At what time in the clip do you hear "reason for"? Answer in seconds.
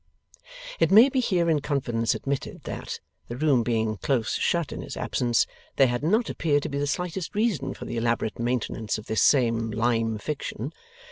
7.35-7.85